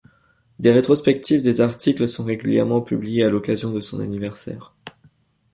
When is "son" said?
3.79-3.99